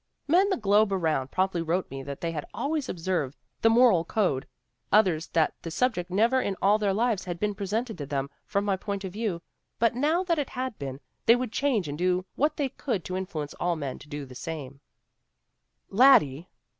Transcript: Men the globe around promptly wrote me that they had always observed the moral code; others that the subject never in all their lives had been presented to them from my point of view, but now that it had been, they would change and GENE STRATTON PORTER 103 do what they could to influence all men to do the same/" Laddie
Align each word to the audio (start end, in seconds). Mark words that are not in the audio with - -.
Men 0.27 0.49
the 0.49 0.57
globe 0.57 0.91
around 0.91 1.29
promptly 1.29 1.61
wrote 1.61 1.91
me 1.91 2.01
that 2.01 2.21
they 2.21 2.31
had 2.31 2.47
always 2.55 2.89
observed 2.89 3.37
the 3.61 3.69
moral 3.69 4.03
code; 4.03 4.47
others 4.91 5.27
that 5.27 5.53
the 5.61 5.69
subject 5.69 6.09
never 6.09 6.41
in 6.41 6.55
all 6.59 6.79
their 6.79 6.91
lives 6.91 7.25
had 7.25 7.39
been 7.39 7.53
presented 7.53 7.99
to 7.99 8.07
them 8.07 8.27
from 8.47 8.65
my 8.65 8.75
point 8.77 9.03
of 9.03 9.13
view, 9.13 9.43
but 9.77 9.93
now 9.93 10.23
that 10.23 10.39
it 10.39 10.49
had 10.49 10.79
been, 10.79 10.99
they 11.27 11.35
would 11.35 11.51
change 11.51 11.87
and 11.87 11.99
GENE 11.99 12.23
STRATTON 12.23 12.25
PORTER 12.35 12.41
103 12.41 12.41
do 12.41 12.41
what 12.41 12.57
they 12.97 12.99
could 12.99 13.05
to 13.05 13.15
influence 13.15 13.53
all 13.59 13.75
men 13.75 13.99
to 13.99 14.09
do 14.09 14.25
the 14.25 14.33
same/" 14.33 14.79
Laddie 16.01 16.49